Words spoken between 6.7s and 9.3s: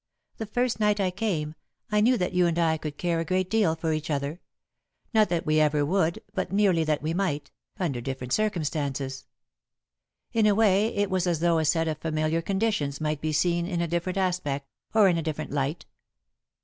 that we might, under different circumstances.